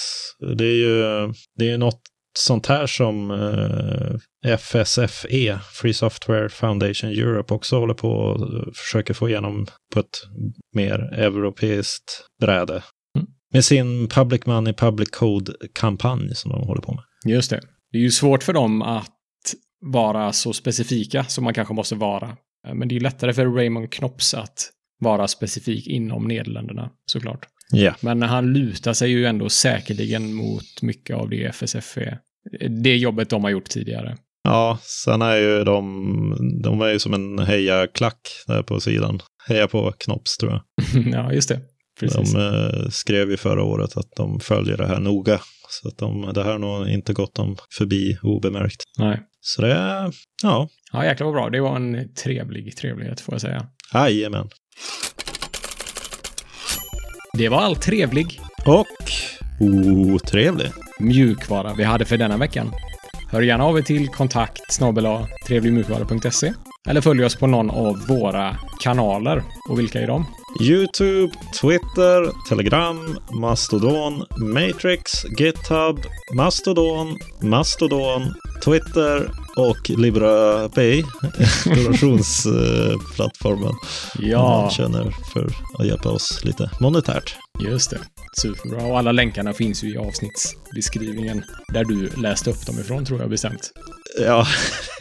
[0.56, 2.00] Det är ju det är något
[2.38, 9.28] sånt här som eh, FSFE, Free Software Foundation Europe, också håller på och försöker få
[9.28, 10.22] igenom på ett
[10.74, 12.82] mer europeiskt bräde.
[13.18, 13.26] Mm.
[13.52, 17.32] Med sin Public Money Public Code-kampanj som de håller på med.
[17.32, 17.60] Just det.
[17.92, 19.10] Det är ju svårt för dem att
[19.80, 22.36] vara så specifika som man kanske måste vara.
[22.74, 27.46] Men det är lättare för Raymond Knops att vara specifik inom Nederländerna såklart.
[27.72, 27.96] Yeah.
[28.00, 32.18] Men han lutar sig ju ändå säkerligen mot mycket av det FSF är.
[32.82, 34.16] Det jobbet de har gjort tidigare.
[34.44, 39.20] Ja, sen är ju de, de är ju som en heja-klack där på sidan.
[39.48, 40.62] Heja på Knops tror jag.
[41.12, 41.60] ja, just det.
[42.00, 42.32] Precis.
[42.32, 45.40] De eh, skrev ju förra året att de följer det här noga.
[45.68, 48.82] Så att de, det här har nog inte gått dem förbi obemärkt.
[48.98, 49.20] Nej.
[49.40, 50.12] Så det, är,
[50.42, 50.68] ja.
[50.92, 51.50] Ja, jäklar vad bra.
[51.50, 53.66] Det var en trevlig trevlighet får jag säga.
[53.94, 54.48] Jajamän.
[57.38, 58.40] Det var allt trevlig.
[58.66, 58.86] Och
[59.60, 60.70] otrevlig.
[61.00, 62.70] Mjukvara vi hade för denna veckan.
[63.30, 64.80] Hör gärna av er till kontakt
[65.46, 66.52] trevligmjukvara.se
[66.88, 69.42] eller följ oss på någon av våra kanaler.
[69.68, 70.26] Och vilka är de?
[70.60, 75.98] YouTube, Twitter, Telegram, Mastodon, Matrix, GitHub,
[76.36, 81.04] Mastodon, Mastodon, Twitter och LibraPay,
[81.64, 83.72] donationsplattformen.
[84.18, 84.70] ja.
[84.72, 85.48] Känner för
[85.78, 87.36] att hjälpa oss lite monetärt.
[87.60, 87.98] Just det.
[88.42, 88.86] Superbra.
[88.86, 91.42] Och alla länkarna finns ju i avsnittsbeskrivningen
[91.72, 93.72] där du läste upp dem ifrån, tror jag bestämt.
[94.20, 94.46] Ja,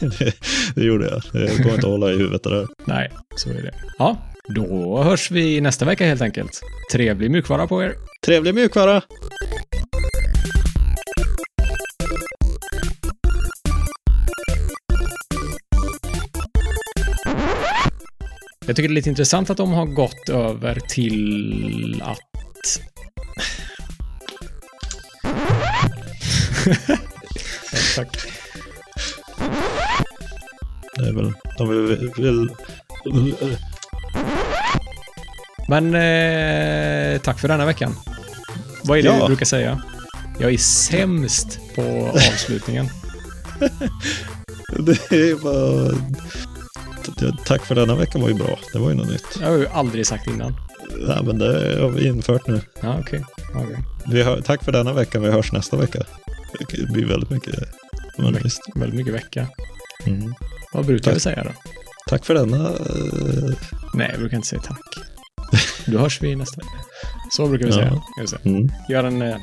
[0.00, 0.34] det,
[0.74, 1.22] det gjorde jag.
[1.32, 2.68] Det går inte att hålla i huvudet det där.
[2.84, 3.74] Nej, så är det.
[3.98, 4.16] Ja,
[4.48, 6.60] då hörs vi nästa vecka helt enkelt.
[6.92, 7.94] Trevlig mjukvara på er.
[8.26, 9.02] Trevlig mjukvara!
[18.66, 22.18] Jag tycker det är lite intressant att de har gått över till att...
[27.96, 28.16] tack.
[30.96, 31.32] Det är väl...
[31.58, 32.10] De vill...
[32.16, 32.50] vill
[35.68, 37.94] Men eh, tack för denna veckan.
[38.84, 39.20] Vad är det ja.
[39.20, 39.82] du brukar säga?
[40.38, 42.88] Jag är sämst på avslutningen.
[44.78, 45.96] det är bara...
[47.44, 48.58] Tack för denna veckan var ju bra.
[48.72, 49.38] Det var ju något nytt.
[49.38, 50.54] Det har ju aldrig sagt innan.
[50.98, 52.60] Nej, men det har vi infört nu.
[52.80, 53.24] Ja, okej.
[53.54, 54.22] Okay.
[54.22, 54.42] okay.
[54.42, 55.20] tack för denna vecka.
[55.20, 56.02] Vi hörs nästa vecka.
[56.58, 57.54] Det blir väldigt mycket.
[58.18, 59.46] Ve väldigt mycket vecka.
[60.06, 60.34] Mm.
[60.72, 61.16] Vad brukar tack.
[61.16, 61.50] vi säga då?
[62.06, 62.68] Tack för denna.
[62.68, 63.54] Uh...
[63.94, 64.80] Nej, jag brukar inte säga tack.
[65.86, 66.84] Då hörs vi nästa vecka.
[67.30, 68.00] Så brukar vi säga.
[68.44, 68.68] Mm.
[68.88, 69.22] Gör en...
[69.22, 69.36] Uh...